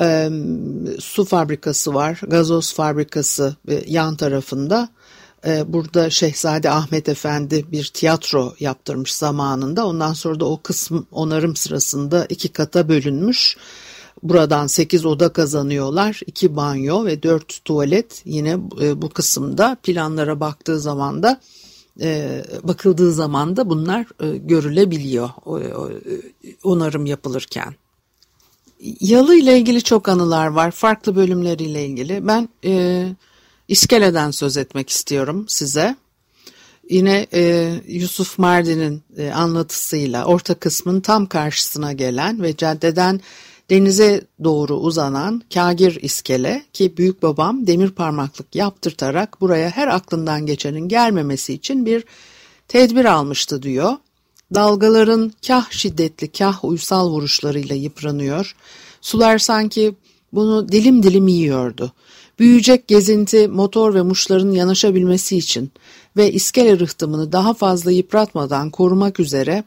E, 0.02 0.30
su 1.00 1.26
fabrikası 1.26 1.94
var, 1.94 2.22
gazoz 2.28 2.74
fabrikası 2.74 3.56
yan 3.88 4.16
tarafında. 4.16 4.90
E, 5.48 5.74
burada 5.74 6.10
Şehzade 6.10 6.70
Ahmet 6.70 7.10
Efendi 7.10 7.66
bir 7.72 7.92
tiyatro 7.94 8.54
yaptırmış 8.60 9.16
zamanında. 9.16 9.88
Ondan 9.88 10.14
sonra 10.14 10.40
da 10.40 10.46
o 10.46 10.62
kısım 10.62 11.08
onarım 11.12 11.56
sırasında 11.56 12.26
iki 12.30 12.50
kata 12.50 12.90
bölünmüş. 12.90 13.58
Buradan 14.24 14.68
8 14.68 15.06
oda 15.06 15.34
kazanıyorlar. 15.34 16.22
2 16.28 16.56
banyo 16.56 17.06
ve 17.06 17.24
4 17.24 17.66
tuvalet 17.66 18.22
yine 18.26 18.58
e, 18.82 19.02
bu 19.02 19.10
kısımda 19.10 19.78
planlara 19.84 20.40
baktığı 20.40 20.80
zaman 20.80 21.24
da 21.24 21.42
e, 22.02 22.44
bakıldığı 22.64 23.12
zaman 23.12 23.58
da 23.58 23.70
bunlar 23.70 24.06
e, 24.20 24.38
görülebiliyor 24.38 25.30
onarım 26.64 27.06
yapılırken. 27.06 27.76
Yalı 29.00 29.36
ile 29.36 29.58
ilgili 29.58 29.84
çok 29.84 30.10
anılar 30.10 30.48
var. 30.48 30.72
Farklı 30.72 31.16
bölümleriyle 31.16 31.86
ilgili. 31.86 32.28
Ben 32.28 32.50
e, 32.66 33.06
iskeleden 33.68 34.32
söz 34.32 34.58
etmek 34.58 34.90
istiyorum 34.90 35.46
size. 35.48 35.96
Yine 36.90 37.28
e, 37.34 37.74
Yusuf 37.88 38.40
Mardin'in 38.40 39.04
e, 39.18 39.32
anlatısıyla 39.32 40.26
orta 40.26 40.54
kısmın 40.54 41.02
tam 41.02 41.26
karşısına 41.26 41.94
gelen 41.94 42.42
ve 42.44 42.58
caddeden 42.58 43.22
denize 43.70 44.22
doğru 44.44 44.76
uzanan 44.76 45.42
Kagir 45.54 46.00
iskele 46.02 46.64
ki 46.74 46.98
büyük 46.98 47.24
babam 47.24 47.68
demir 47.68 47.92
parmaklık 47.92 48.56
yaptırtarak 48.56 49.42
buraya 49.42 49.70
her 49.70 49.88
aklından 49.88 50.46
geçenin 50.46 50.88
gelmemesi 50.88 51.54
için 51.54 51.86
bir 51.86 52.04
tedbir 52.68 53.06
almıştı 53.06 53.64
diyor. 53.64 53.94
Dalgaların 54.56 55.34
kah 55.48 55.72
şiddetli 55.72 56.32
kah 56.32 56.66
uysal 56.66 57.10
vuruşlarıyla 57.10 57.76
yıpranıyor. 57.76 58.56
Sular 59.02 59.38
sanki 59.38 59.96
bunu 60.34 60.72
dilim 60.72 61.04
dilim 61.04 61.28
yiyordu. 61.28 61.94
Büyüyecek 62.40 62.88
gezinti 62.88 63.48
motor 63.48 63.94
ve 63.94 64.02
muşların 64.02 64.52
yanaşabilmesi 64.52 65.38
için 65.38 65.72
ve 66.18 66.32
iskele 66.32 66.80
rıhtımını 66.80 67.32
daha 67.32 67.54
fazla 67.54 67.92
yıpratmadan 67.92 68.70
korumak 68.70 69.20
üzere 69.20 69.64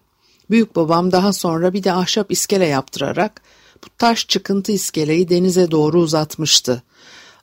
büyük 0.51 0.77
babam 0.77 1.13
daha 1.13 1.33
sonra 1.33 1.73
bir 1.73 1.85
de 1.85 1.93
ahşap 1.93 2.33
iskele 2.33 2.67
yaptırarak 2.67 3.43
bu 3.85 3.87
taş 3.99 4.29
çıkıntı 4.29 4.73
iskeleyi 4.73 5.29
denize 5.29 5.71
doğru 5.71 6.01
uzatmıştı. 6.01 6.83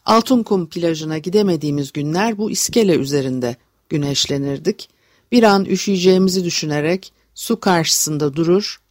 Altınkum 0.05 0.69
plajına 0.69 1.17
gidemediğimiz 1.17 1.91
günler 1.91 2.37
bu 2.37 2.51
iskele 2.51 2.95
üzerinde 2.95 3.55
güneşlenirdik. 3.89 4.89
Bir 5.31 5.43
an 5.43 5.65
üşüyeceğimizi 5.65 6.43
düşünerek 6.43 7.13
su 7.39 7.59
karşısında 7.59 8.35
durur, 8.35 8.81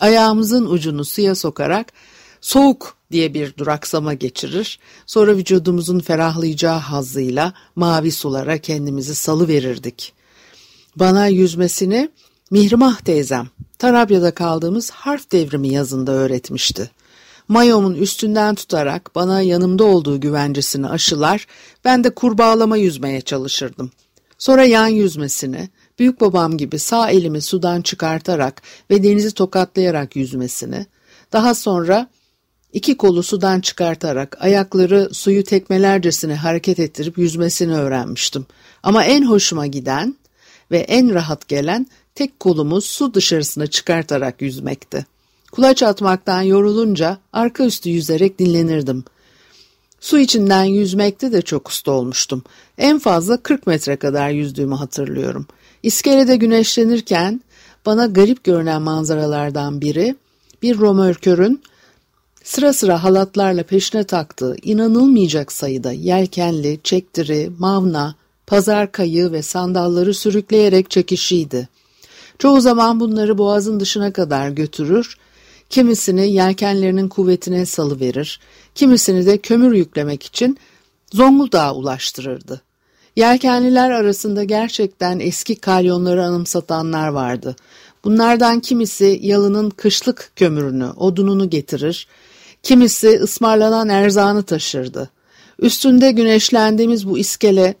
ayağımızın 0.00 0.66
ucunu 0.66 1.04
suya 1.04 1.34
sokarak 1.34 1.92
soğuk 2.40 2.96
diye 3.12 3.34
bir 3.34 3.56
duraksama 3.56 4.14
geçirir, 4.14 4.78
sonra 5.06 5.36
vücudumuzun 5.36 6.00
ferahlayacağı 6.00 6.78
hazzıyla 6.78 7.52
mavi 7.76 8.12
sulara 8.12 8.58
kendimizi 8.58 9.14
salı 9.14 9.48
verirdik. 9.48 10.12
Bana 10.96 11.26
yüzmesini 11.26 12.08
Mihrimah 12.50 13.00
teyzem 13.00 13.48
Tarabya'da 13.78 14.34
kaldığımız 14.34 14.90
harf 14.90 15.32
devrimi 15.32 15.68
yazında 15.68 16.12
öğretmişti. 16.12 16.90
Mayomun 17.48 17.94
üstünden 17.94 18.54
tutarak 18.54 19.14
bana 19.14 19.40
yanımda 19.40 19.84
olduğu 19.84 20.20
güvencesini 20.20 20.88
aşılar, 20.88 21.46
ben 21.84 22.04
de 22.04 22.14
kurbağalama 22.14 22.76
yüzmeye 22.76 23.20
çalışırdım. 23.20 23.90
Sonra 24.38 24.64
yan 24.64 24.88
yüzmesini, 24.88 25.68
büyük 25.98 26.20
babam 26.20 26.56
gibi 26.56 26.78
sağ 26.78 27.10
elimi 27.10 27.40
sudan 27.40 27.82
çıkartarak 27.82 28.62
ve 28.90 29.02
denizi 29.02 29.34
tokatlayarak 29.34 30.16
yüzmesini, 30.16 30.86
daha 31.32 31.54
sonra 31.54 32.08
iki 32.72 32.96
kolu 32.96 33.22
sudan 33.22 33.60
çıkartarak 33.60 34.36
ayakları 34.40 35.08
suyu 35.12 35.44
tekmelercesine 35.44 36.34
hareket 36.34 36.78
ettirip 36.78 37.18
yüzmesini 37.18 37.74
öğrenmiştim. 37.74 38.46
Ama 38.82 39.04
en 39.04 39.22
hoşuma 39.22 39.66
giden 39.66 40.16
ve 40.70 40.78
en 40.78 41.14
rahat 41.14 41.48
gelen 41.48 41.86
tek 42.14 42.40
kolumu 42.40 42.80
su 42.80 43.14
dışarısına 43.14 43.66
çıkartarak 43.66 44.42
yüzmekti. 44.42 45.06
Kulaç 45.52 45.82
atmaktan 45.82 46.42
yorulunca 46.42 47.18
arka 47.32 47.64
üstü 47.64 47.90
yüzerek 47.90 48.38
dinlenirdim. 48.38 49.04
Su 50.00 50.18
içinden 50.18 50.64
yüzmekte 50.64 51.32
de 51.32 51.42
çok 51.42 51.68
usta 51.68 51.92
olmuştum. 51.92 52.42
En 52.78 52.98
fazla 52.98 53.36
40 53.36 53.66
metre 53.66 53.96
kadar 53.96 54.30
yüzdüğümü 54.30 54.74
hatırlıyorum. 54.74 55.46
İskelede 55.86 56.36
güneşlenirken 56.36 57.40
bana 57.86 58.06
garip 58.06 58.44
görünen 58.44 58.82
manzaralardan 58.82 59.80
biri 59.80 60.16
bir 60.62 60.78
romörkörün 60.78 61.62
sıra 62.44 62.72
sıra 62.72 63.04
halatlarla 63.04 63.62
peşine 63.62 64.04
taktığı 64.04 64.56
inanılmayacak 64.62 65.52
sayıda 65.52 65.92
yelkenli, 65.92 66.80
çektiri, 66.84 67.50
mavna, 67.58 68.14
pazar 68.46 68.92
kayığı 68.92 69.32
ve 69.32 69.42
sandalları 69.42 70.14
sürükleyerek 70.14 70.90
çekişiydi. 70.90 71.68
Çoğu 72.38 72.60
zaman 72.60 73.00
bunları 73.00 73.38
boğazın 73.38 73.80
dışına 73.80 74.12
kadar 74.12 74.48
götürür, 74.48 75.16
kimisini 75.70 76.32
yelkenlerinin 76.32 77.08
kuvvetine 77.08 77.66
salıverir, 77.66 78.40
kimisini 78.74 79.26
de 79.26 79.38
kömür 79.38 79.72
yüklemek 79.72 80.22
için 80.22 80.58
Zonguldak'a 81.12 81.74
ulaştırırdı. 81.74 82.65
Yelkenliler 83.16 83.90
arasında 83.90 84.44
gerçekten 84.44 85.18
eski 85.18 85.56
kalyonları 85.56 86.24
anımsatanlar 86.24 87.08
vardı. 87.08 87.56
Bunlardan 88.04 88.60
kimisi 88.60 89.20
yalının 89.22 89.70
kışlık 89.70 90.32
kömürünü, 90.36 90.90
odununu 90.96 91.50
getirir, 91.50 92.06
kimisi 92.62 93.08
ısmarlanan 93.08 93.88
erzağını 93.88 94.42
taşırdı. 94.42 95.10
Üstünde 95.58 96.10
güneşlendiğimiz 96.10 97.08
bu 97.08 97.18
iskele 97.18 97.74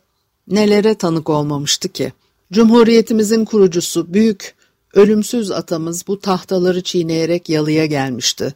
nelere 0.48 0.94
tanık 0.94 1.30
olmamıştı 1.30 1.88
ki? 1.88 2.12
Cumhuriyetimizin 2.52 3.44
kurucusu 3.44 4.14
büyük, 4.14 4.54
ölümsüz 4.94 5.50
atamız 5.50 6.06
bu 6.06 6.20
tahtaları 6.20 6.82
çiğneyerek 6.82 7.48
yalıya 7.48 7.86
gelmişti. 7.86 8.54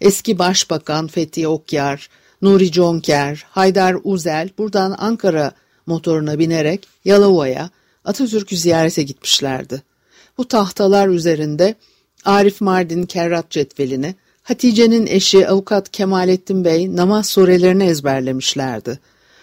Eski 0.00 0.38
Başbakan 0.38 1.06
Fethi 1.06 1.48
Okyar, 1.48 2.08
Nuri 2.42 2.72
Conker, 2.72 3.44
Haydar 3.50 3.96
Uzel 4.04 4.50
buradan 4.58 4.94
Ankara 4.98 5.52
motoruna 5.86 6.38
binerek 6.38 6.88
Yalova'ya 7.04 7.70
Atatürk'ü 8.04 8.56
ziyarete 8.56 9.02
gitmişlerdi. 9.02 9.82
Bu 10.38 10.48
tahtalar 10.48 11.08
üzerinde 11.08 11.74
Arif 12.24 12.60
Mardin 12.60 13.06
Kerrat 13.06 13.50
cetvelini, 13.50 14.14
Hatice'nin 14.42 15.06
eşi 15.06 15.48
avukat 15.48 15.90
Kemalettin 15.92 16.64
Bey 16.64 16.96
namaz 16.96 17.26
surelerini 17.26 17.84
ezberlemişlerdi. 17.84 18.98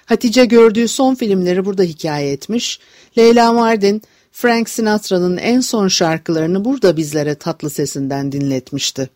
Hatice 0.06 0.46
gördüğü 0.46 0.88
son 0.88 1.16
filmleri 1.16 1.66
burada 1.66 1.84
hikaye 1.84 2.32
etmiş, 2.32 2.80
Leyla 3.18 3.54
Mardin, 3.54 4.02
Frank 4.32 4.70
Sinatra'nın 4.70 5.38
en 5.38 5.60
son 5.60 5.88
şarkılarını 5.88 6.66
burada 6.66 6.98
bizlere 6.98 7.36
tatlı 7.36 7.70
sesinden 7.70 8.32
dinletmişti. 8.32 9.10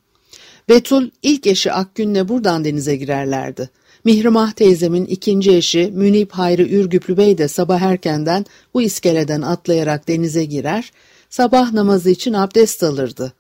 Betul 0.70 1.10
ilk 1.22 1.48
eşi 1.48 1.72
Akgün'le 1.72 2.28
buradan 2.30 2.66
denize 2.66 2.96
girerlerdi. 2.96 3.70
Mihrimah 4.06 4.52
teyzemin 4.52 5.06
ikinci 5.06 5.56
eşi 5.56 5.92
Münip 5.94 6.32
Hayri 6.32 6.76
Ürgüplü 6.76 7.18
Bey 7.18 7.38
de 7.38 7.48
sabah 7.48 7.82
erkenden 7.82 8.46
bu 8.74 8.82
iskeleden 8.82 9.42
atlayarak 9.42 10.08
denize 10.08 10.46
girer, 10.46 10.92
sabah 11.30 11.72
namazı 11.72 12.10
için 12.10 12.34
abdest 12.34 12.84
alırdı. 12.84 13.34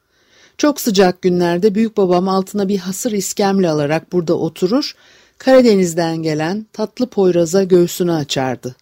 Çok 0.57 0.81
sıcak 0.81 1.21
günlerde 1.21 1.75
büyük 1.75 1.97
babam 1.97 2.27
altına 2.27 2.67
bir 2.67 2.77
hasır 2.77 3.11
iskemle 3.11 3.69
alarak 3.69 4.11
burada 4.11 4.33
oturur, 4.33 4.95
Karadeniz'den 5.37 6.17
gelen 6.17 6.65
tatlı 6.73 7.07
poyraza 7.07 7.63
göğsünü 7.63 8.11
açardı. 8.11 8.75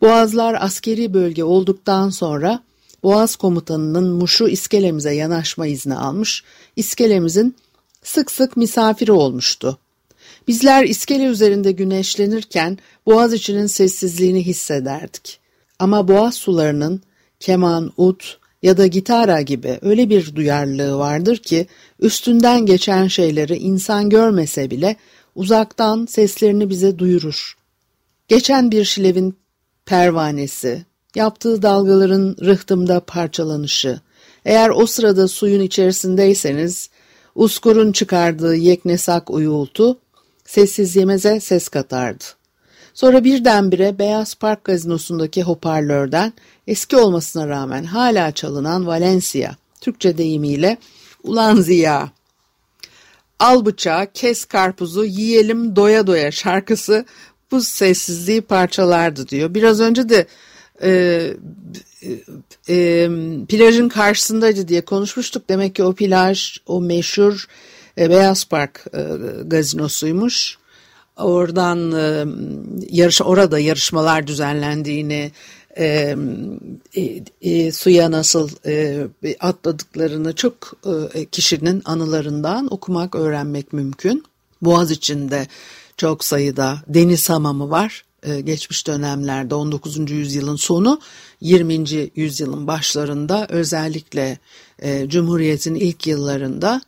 Boğazlar 0.00 0.56
askeri 0.60 1.14
bölge 1.14 1.44
olduktan 1.44 2.10
sonra 2.10 2.62
Boğaz 3.02 3.36
komutanının 3.36 4.10
Muş'u 4.10 4.48
iskelemize 4.48 5.14
yanaşma 5.14 5.66
izni 5.66 5.94
almış, 5.94 6.44
iskelemizin 6.76 7.56
sık 8.02 8.30
sık 8.30 8.56
misafiri 8.56 9.12
olmuştu. 9.12 9.78
Bizler 10.50 10.84
iskele 10.84 11.24
üzerinde 11.24 11.72
güneşlenirken 11.72 12.78
Boğaz 13.06 13.32
içinin 13.32 13.66
sessizliğini 13.66 14.46
hissederdik. 14.46 15.40
Ama 15.78 16.08
Boğaz 16.08 16.34
sularının 16.34 17.02
keman, 17.40 17.92
ut 17.96 18.38
ya 18.62 18.76
da 18.76 18.86
gitara 18.86 19.40
gibi 19.40 19.78
öyle 19.82 20.10
bir 20.10 20.34
duyarlılığı 20.34 20.98
vardır 20.98 21.36
ki 21.36 21.66
üstünden 22.00 22.66
geçen 22.66 23.06
şeyleri 23.06 23.56
insan 23.56 24.10
görmese 24.10 24.70
bile 24.70 24.96
uzaktan 25.34 26.06
seslerini 26.06 26.70
bize 26.70 26.98
duyurur. 26.98 27.56
Geçen 28.28 28.70
bir 28.70 28.84
şilevin 28.84 29.36
pervanesi, 29.86 30.84
yaptığı 31.14 31.62
dalgaların 31.62 32.36
rıhtımda 32.40 33.00
parçalanışı, 33.00 34.00
eğer 34.44 34.70
o 34.70 34.86
sırada 34.86 35.28
suyun 35.28 35.60
içerisindeyseniz, 35.60 36.90
uskurun 37.34 37.92
çıkardığı 37.92 38.56
yeknesak 38.56 39.30
uyultu, 39.30 39.98
sessizliğimize 40.50 41.40
ses 41.40 41.68
katardı. 41.68 42.24
Sonra 42.94 43.24
birdenbire 43.24 43.98
Beyaz 43.98 44.34
Park 44.34 44.64
gazinosundaki 44.64 45.42
hoparlörden 45.42 46.32
eski 46.66 46.96
olmasına 46.96 47.48
rağmen 47.48 47.84
hala 47.84 48.32
çalınan 48.32 48.86
Valencia, 48.86 49.50
Türkçe 49.80 50.18
deyimiyle 50.18 50.78
Ulan 51.22 51.56
Ziya, 51.56 52.10
Al 53.38 53.64
bıçağı, 53.64 54.12
kes 54.14 54.44
karpuzu, 54.44 55.04
yiyelim 55.04 55.76
doya 55.76 56.06
doya 56.06 56.30
şarkısı 56.30 57.04
bu 57.50 57.60
sessizliği 57.60 58.40
parçalardı 58.40 59.28
diyor. 59.28 59.54
Biraz 59.54 59.80
önce 59.80 60.08
de 60.08 60.26
e, 60.82 60.90
e, 62.68 63.08
plajın 63.48 63.88
karşısındaydı 63.88 64.68
diye 64.68 64.80
konuşmuştuk. 64.80 65.48
Demek 65.48 65.74
ki 65.74 65.82
o 65.82 65.94
plaj 65.94 66.58
o 66.66 66.80
meşhur 66.80 67.46
e, 68.00 68.10
Beyaz 68.10 68.44
Park 68.44 68.86
e, 68.94 69.02
gazinosuymuş. 69.44 70.58
Oradan 71.16 71.92
e, 71.92 72.24
yarış 72.90 73.22
orada 73.22 73.58
yarışmalar 73.58 74.26
düzenlendiğini, 74.26 75.32
e, 75.76 77.72
suya 77.72 78.10
nasıl 78.10 78.48
atladıklarını 79.40 80.34
çok 80.34 80.72
kişinin 81.32 81.82
anılarından 81.84 82.72
okumak, 82.72 83.14
öğrenmek 83.14 83.72
mümkün. 83.72 84.24
Boğaz 84.62 84.90
içinde 84.90 85.46
çok 85.96 86.24
sayıda 86.24 86.78
deniz 86.88 87.30
hamamı 87.30 87.70
var. 87.70 88.04
Geçmiş 88.44 88.86
dönemlerde 88.86 89.54
19. 89.54 90.10
yüzyılın 90.10 90.56
sonu 90.56 91.00
20. 91.40 92.10
yüzyılın 92.16 92.66
başlarında 92.66 93.46
özellikle 93.50 94.38
Cumhuriyet'in 95.06 95.74
ilk 95.74 96.06
yıllarında 96.06 96.80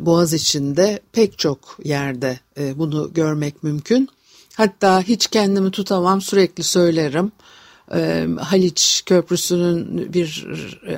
Boğaz 0.00 0.32
içinde 0.32 1.00
pek 1.12 1.38
çok 1.38 1.78
yerde 1.84 2.38
e, 2.58 2.78
bunu 2.78 3.10
görmek 3.14 3.62
mümkün. 3.62 4.08
Hatta 4.54 5.02
hiç 5.02 5.26
kendimi 5.26 5.70
tutamam 5.70 6.20
sürekli 6.20 6.62
söylerim. 6.62 7.32
E, 7.94 8.26
Haliç 8.40 9.02
Köprüsü'nün 9.06 10.12
bir 10.12 10.46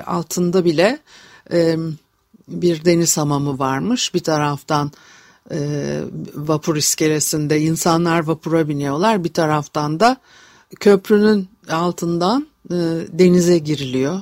altında 0.05 0.65
bile 0.65 0.99
bir 2.47 2.85
deniz 2.85 3.17
hamamı 3.17 3.59
varmış. 3.59 4.13
Bir 4.13 4.19
taraftan 4.19 4.91
vapur 6.35 6.75
iskelesinde 6.75 7.61
insanlar 7.61 8.23
vapura 8.23 8.67
biniyorlar. 8.67 9.23
Bir 9.23 9.33
taraftan 9.33 9.99
da 9.99 10.17
köprünün 10.79 11.49
altından 11.69 12.47
denize 13.19 13.57
giriliyor. 13.57 14.21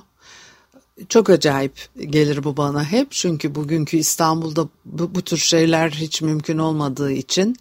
Çok 1.09 1.29
acayip 1.29 1.89
gelir 1.99 2.43
bu 2.43 2.57
bana 2.57 2.83
hep 2.83 3.11
çünkü 3.11 3.55
bugünkü 3.55 3.97
İstanbul'da 3.97 4.67
bu, 4.85 5.15
bu 5.15 5.21
tür 5.21 5.37
şeyler 5.37 5.89
hiç 5.89 6.21
mümkün 6.21 6.57
olmadığı 6.57 7.11
için 7.11 7.55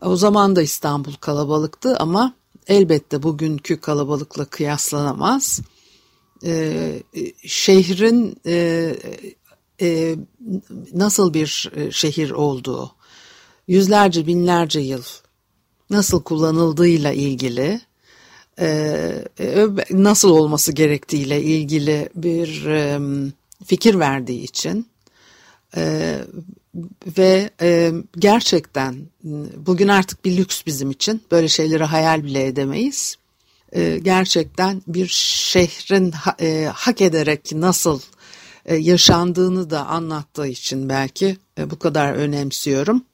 o 0.00 0.16
zaman 0.16 0.56
da 0.56 0.62
İstanbul 0.62 1.14
kalabalıktı 1.14 1.96
ama 1.96 2.34
elbette 2.66 3.22
bugünkü 3.22 3.80
kalabalıkla 3.80 4.44
kıyaslanamaz. 4.44 5.60
Ee, 6.44 7.02
şehrin 7.46 8.36
e, 8.46 8.94
e, 9.80 10.16
nasıl 10.94 11.34
bir 11.34 11.70
e, 11.76 11.90
şehir 11.90 12.30
olduğu, 12.30 12.94
yüzlerce 13.68 14.26
binlerce 14.26 14.80
yıl 14.80 15.02
nasıl 15.90 16.22
kullanıldığıyla 16.22 17.12
ilgili 17.12 17.80
nasıl 19.90 20.30
olması 20.30 20.72
gerektiğiyle 20.72 21.42
ilgili 21.42 22.08
bir 22.14 22.66
e, 22.66 22.98
fikir 23.64 23.98
verdiği 23.98 24.42
için 24.42 24.86
e, 25.76 26.14
ve 27.18 27.50
gerçekten 28.18 28.96
bugün 29.56 29.88
artık 29.88 30.24
bir 30.24 30.36
lüks 30.36 30.62
bizim 30.66 30.90
için 30.90 31.22
böyle 31.30 31.48
şeyleri 31.48 31.84
hayal 31.84 32.24
bile 32.24 32.46
edemeyiz. 32.46 33.16
Gerçekten 34.02 34.82
bir 34.86 35.08
şehrin 35.08 36.12
hak 36.74 37.00
ederek 37.00 37.52
nasıl 37.52 38.00
yaşandığını 38.70 39.70
da 39.70 39.86
anlattığı 39.86 40.46
için 40.46 40.88
belki 40.88 41.36
bu 41.70 41.78
kadar 41.78 42.12
önemsiyorum. 42.12 43.04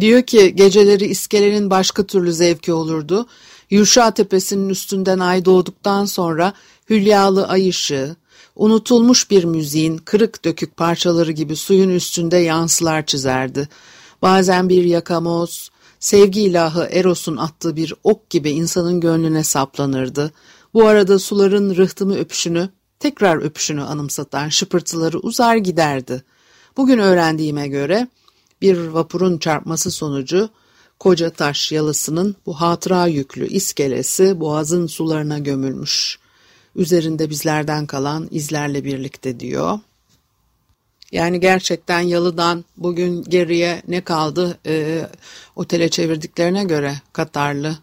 Diyor 0.00 0.22
ki 0.22 0.54
geceleri 0.56 1.06
iskelenin 1.06 1.70
başka 1.70 2.06
türlü 2.06 2.32
zevki 2.32 2.72
olurdu. 2.72 3.26
Yuşa 3.70 4.10
tepesinin 4.10 4.68
üstünden 4.68 5.18
ay 5.18 5.44
doğduktan 5.44 6.04
sonra 6.04 6.52
hülyalı 6.90 7.48
ay 7.48 7.68
ışığı, 7.68 8.16
unutulmuş 8.56 9.30
bir 9.30 9.44
müziğin 9.44 9.96
kırık 9.96 10.44
dökük 10.44 10.76
parçaları 10.76 11.32
gibi 11.32 11.56
suyun 11.56 11.90
üstünde 11.90 12.36
yansılar 12.36 13.06
çizerdi. 13.06 13.68
Bazen 14.22 14.68
bir 14.68 14.84
yakamoz, 14.84 15.70
sevgi 16.00 16.42
ilahı 16.42 16.88
Eros'un 16.92 17.36
attığı 17.36 17.76
bir 17.76 17.94
ok 18.04 18.30
gibi 18.30 18.50
insanın 18.50 19.00
gönlüne 19.00 19.44
saplanırdı. 19.44 20.32
Bu 20.74 20.86
arada 20.86 21.18
suların 21.18 21.76
rıhtımı 21.76 22.16
öpüşünü, 22.16 22.68
tekrar 22.98 23.36
öpüşünü 23.36 23.82
anımsatan 23.82 24.48
şıpırtıları 24.48 25.18
uzar 25.18 25.56
giderdi. 25.56 26.24
Bugün 26.76 26.98
öğrendiğime 26.98 27.68
göre 27.68 28.08
bir 28.62 28.78
vapurun 28.86 29.38
çarpması 29.38 29.90
sonucu 29.90 30.50
Koca 30.98 31.30
taş 31.30 31.72
yalısının 31.72 32.36
bu 32.46 32.60
hatıra 32.60 33.06
yüklü 33.06 33.46
iskelesi 33.46 34.40
boğazın 34.40 34.86
sularına 34.86 35.38
gömülmüş. 35.38 36.18
Üzerinde 36.76 37.30
bizlerden 37.30 37.86
kalan 37.86 38.28
izlerle 38.30 38.84
birlikte 38.84 39.40
diyor. 39.40 39.78
Yani 41.12 41.40
gerçekten 41.40 42.00
yalıdan 42.00 42.64
bugün 42.76 43.22
geriye 43.22 43.82
ne 43.88 44.00
kaldı 44.00 44.58
e, 44.66 45.06
otele 45.56 45.88
çevirdiklerine 45.88 46.64
göre 46.64 46.94
Katarlı 47.12 47.78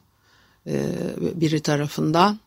e, 0.68 0.92
biri 1.20 1.60
tarafından 1.60 2.40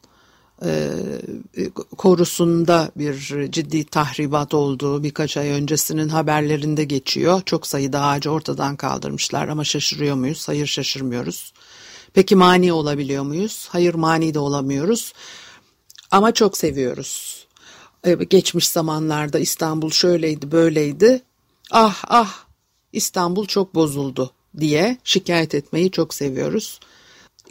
korusunda 1.97 2.90
bir 2.97 3.14
ciddi 3.53 3.85
tahribat 3.85 4.55
olduğu 4.55 5.03
birkaç 5.03 5.37
ay 5.37 5.49
öncesinin 5.49 6.09
haberlerinde 6.09 6.85
geçiyor. 6.85 7.42
Çok 7.47 7.66
sayıda 7.66 8.01
ağacı 8.01 8.31
ortadan 8.31 8.77
kaldırmışlar 8.77 9.49
ama 9.49 9.64
şaşırıyor 9.64 10.16
muyuz? 10.16 10.49
Hayır 10.49 10.66
şaşırmıyoruz. 10.66 11.53
Peki 12.14 12.37
mani 12.37 12.73
olabiliyor 12.73 13.23
muyuz? 13.23 13.69
Hayır 13.71 13.95
mani 13.95 14.35
de 14.35 14.38
olamıyoruz. 14.38 15.12
Ama 16.11 16.33
çok 16.33 16.57
seviyoruz. 16.57 17.47
E, 18.05 18.14
geçmiş 18.14 18.69
zamanlarda 18.69 19.38
İstanbul 19.38 19.90
şöyleydi 19.90 20.53
böyleydi. 20.53 21.23
Ah 21.71 22.05
ah 22.09 22.45
İstanbul 22.92 23.47
çok 23.47 23.75
bozuldu 23.75 24.31
diye 24.59 24.99
şikayet 25.05 25.55
etmeyi 25.55 25.90
çok 25.90 26.14
seviyoruz. 26.14 26.81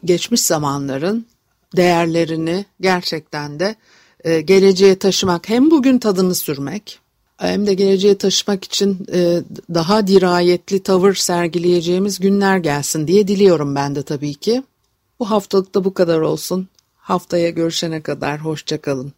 Geçmiş 0.05 0.41
zamanların 0.41 1.27
değerlerini 1.77 2.65
gerçekten 2.81 3.59
de 3.59 3.75
e, 4.23 4.41
geleceğe 4.41 4.95
taşımak 4.95 5.49
hem 5.49 5.71
bugün 5.71 5.97
tadını 5.97 6.35
sürmek 6.35 6.99
hem 7.37 7.67
de 7.67 7.73
geleceğe 7.73 8.17
taşımak 8.17 8.63
için 8.63 9.07
e, 9.13 9.41
daha 9.73 10.07
dirayetli 10.07 10.83
tavır 10.83 11.13
sergileyeceğimiz 11.13 12.19
günler 12.19 12.57
gelsin 12.57 13.07
diye 13.07 13.27
diliyorum 13.27 13.75
ben 13.75 13.95
de 13.95 14.03
tabii 14.03 14.33
ki. 14.33 14.63
Bu 15.19 15.29
haftalık 15.29 15.75
da 15.75 15.83
bu 15.83 15.93
kadar 15.93 16.19
olsun. 16.19 16.67
Haftaya 16.95 17.49
görüşene 17.49 18.01
kadar 18.01 18.39
hoşçakalın. 18.39 19.13